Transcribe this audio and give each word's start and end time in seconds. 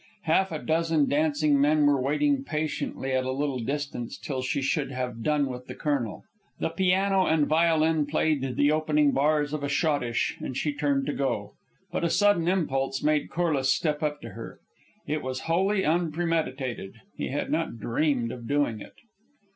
Half 0.23 0.51
a 0.51 0.57
dozen 0.57 1.07
dancing 1.07 1.61
men 1.61 1.85
were 1.85 2.01
waiting 2.01 2.43
patiently 2.43 3.11
at 3.11 3.23
a 3.23 3.31
little 3.31 3.59
distance 3.59 4.17
till 4.17 4.41
she 4.41 4.59
should 4.59 4.89
have 4.91 5.21
done 5.21 5.45
with 5.45 5.67
the 5.67 5.75
colonel. 5.75 6.23
The 6.59 6.69
piano 6.69 7.27
and 7.27 7.45
violin 7.45 8.07
played 8.07 8.55
the 8.55 8.71
opening 8.71 9.11
bars 9.11 9.53
of 9.53 9.61
a 9.61 9.69
schottische, 9.69 10.39
and 10.41 10.57
she 10.57 10.73
turned 10.73 11.05
to 11.05 11.13
go; 11.13 11.53
but 11.91 12.03
a 12.03 12.09
sudden 12.09 12.47
impulse 12.47 13.03
made 13.03 13.29
Corliss 13.29 13.71
step 13.71 14.01
up 14.01 14.21
to 14.21 14.29
her. 14.29 14.59
It 15.05 15.21
was 15.21 15.41
wholly 15.41 15.85
unpremeditated; 15.85 16.95
he 17.15 17.27
had 17.27 17.51
not 17.51 17.77
dreamed 17.77 18.31
of 18.31 18.47
doing 18.47 18.79
it. 18.81 18.95